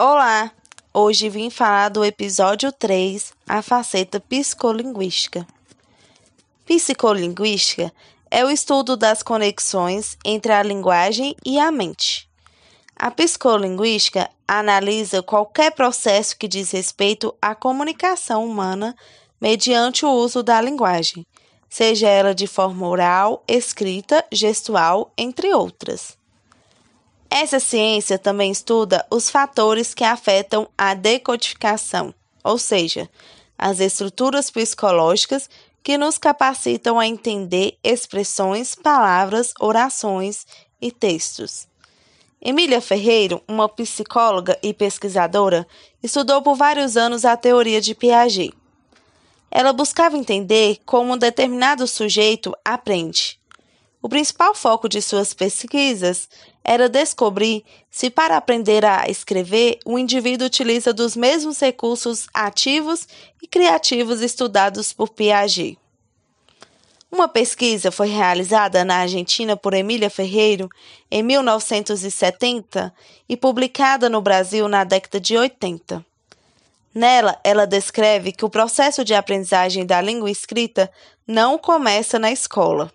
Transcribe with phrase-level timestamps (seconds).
[0.00, 0.52] Olá!
[0.94, 5.44] Hoje vim falar do episódio 3, a faceta psicolinguística.
[6.64, 7.92] Psicolinguística
[8.30, 12.30] é o estudo das conexões entre a linguagem e a mente.
[12.94, 18.94] A psicolinguística analisa qualquer processo que diz respeito à comunicação humana
[19.40, 21.26] mediante o uso da linguagem,
[21.68, 26.16] seja ela de forma oral, escrita, gestual, entre outras.
[27.30, 33.08] Essa ciência também estuda os fatores que afetam a decodificação, ou seja,
[33.56, 35.48] as estruturas psicológicas
[35.82, 40.46] que nos capacitam a entender expressões, palavras, orações
[40.80, 41.68] e textos.
[42.40, 45.66] Emília Ferreiro, uma psicóloga e pesquisadora,
[46.02, 48.54] estudou por vários anos a teoria de Piaget.
[49.50, 53.37] Ela buscava entender como um determinado sujeito aprende.
[54.00, 56.28] O principal foco de suas pesquisas
[56.62, 63.08] era descobrir se, para aprender a escrever, o indivíduo utiliza dos mesmos recursos ativos
[63.42, 65.76] e criativos estudados por Piaget.
[67.10, 70.68] Uma pesquisa foi realizada na Argentina por Emília Ferreiro
[71.10, 72.94] em 1970
[73.28, 76.04] e publicada no Brasil na década de 80.
[76.94, 80.90] Nela, ela descreve que o processo de aprendizagem da língua escrita
[81.26, 82.92] não começa na escola.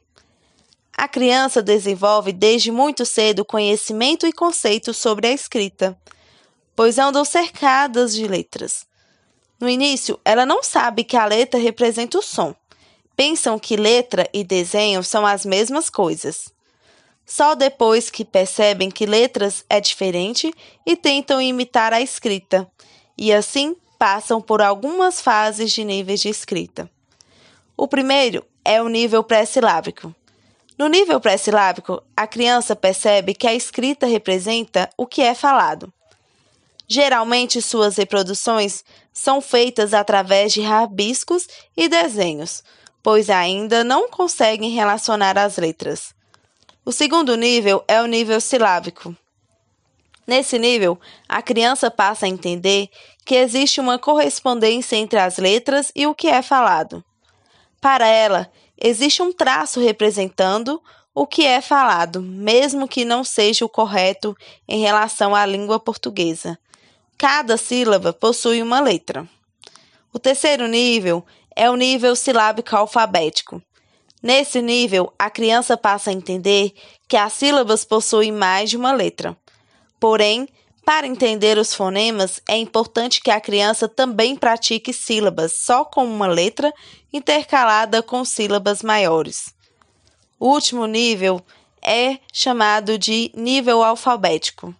[0.95, 5.97] A criança desenvolve desde muito cedo conhecimento e conceito sobre a escrita,
[6.75, 8.85] pois andam cercadas de letras.
[9.59, 12.55] No início, ela não sabe que a letra representa o som.
[13.15, 16.51] Pensam que letra e desenho são as mesmas coisas.
[17.25, 20.53] Só depois que percebem que letras é diferente
[20.85, 22.69] e tentam imitar a escrita,
[23.17, 26.89] e assim passam por algumas fases de níveis de escrita.
[27.77, 30.13] O primeiro é o nível pré-silábico.
[30.77, 35.93] No nível pré-silábico, a criança percebe que a escrita representa o que é falado.
[36.87, 42.63] Geralmente, suas reproduções são feitas através de rabiscos e desenhos,
[43.01, 46.13] pois ainda não conseguem relacionar as letras.
[46.83, 49.15] O segundo nível é o nível silábico.
[50.25, 52.89] Nesse nível, a criança passa a entender
[53.25, 57.03] que existe uma correspondência entre as letras e o que é falado.
[57.79, 60.81] Para ela, existe um traço representando
[61.13, 64.35] o que é falado, mesmo que não seja o correto
[64.67, 66.57] em relação à língua portuguesa.
[67.17, 69.27] Cada sílaba possui uma letra.
[70.11, 71.25] O terceiro nível
[71.55, 73.61] é o nível silábico alfabético.
[74.21, 76.73] Nesse nível, a criança passa a entender
[77.07, 79.37] que as sílabas possuem mais de uma letra.
[79.99, 80.47] Porém,
[80.85, 86.27] para entender os fonemas, é importante que a criança também pratique sílabas só com uma
[86.27, 86.73] letra
[87.11, 89.53] intercalada com sílabas maiores.
[90.37, 91.41] O último nível
[91.81, 94.75] é chamado de nível alfabético.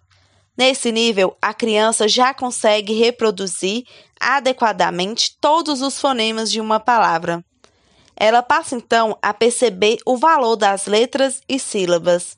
[0.56, 3.84] Nesse nível, a criança já consegue reproduzir
[4.20, 7.44] adequadamente todos os fonemas de uma palavra.
[8.14, 12.36] Ela passa então a perceber o valor das letras e sílabas.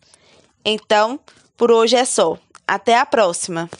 [0.64, 1.20] Então,
[1.56, 2.38] por hoje é só.
[2.66, 3.70] Até a próxima!